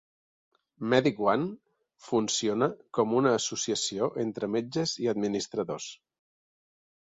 [0.93, 1.43] Medic One
[2.05, 2.69] funciona
[2.99, 5.89] com una associació entre metges i administradors.